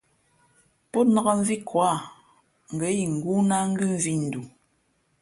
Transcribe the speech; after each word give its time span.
Pō 0.91 0.99
nāk 1.13 1.27
mvi 1.41 1.55
ko 1.69 1.77
ǎ, 1.91 1.93
ngα̌ 2.75 2.89
ingóó 3.03 3.39
ná 3.49 3.57
ngʉ 3.69 3.83
mvī 3.95 4.13
ndoo. 4.25 4.47